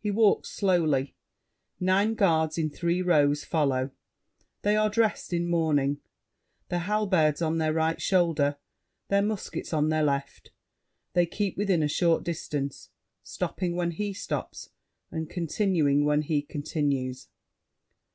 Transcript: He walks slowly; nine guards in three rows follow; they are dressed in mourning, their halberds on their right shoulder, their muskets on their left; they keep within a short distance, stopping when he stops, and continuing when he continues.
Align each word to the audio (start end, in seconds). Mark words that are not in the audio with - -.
He 0.00 0.10
walks 0.10 0.50
slowly; 0.50 1.14
nine 1.80 2.12
guards 2.12 2.58
in 2.58 2.68
three 2.68 3.00
rows 3.00 3.42
follow; 3.42 3.90
they 4.60 4.76
are 4.76 4.90
dressed 4.90 5.32
in 5.32 5.48
mourning, 5.48 6.02
their 6.68 6.80
halberds 6.80 7.40
on 7.40 7.56
their 7.56 7.72
right 7.72 7.98
shoulder, 7.98 8.58
their 9.08 9.22
muskets 9.22 9.72
on 9.72 9.88
their 9.88 10.02
left; 10.02 10.50
they 11.14 11.24
keep 11.24 11.56
within 11.56 11.82
a 11.82 11.88
short 11.88 12.22
distance, 12.22 12.90
stopping 13.22 13.74
when 13.74 13.92
he 13.92 14.12
stops, 14.12 14.68
and 15.10 15.30
continuing 15.30 16.04
when 16.04 16.20
he 16.20 16.42
continues. 16.42 17.28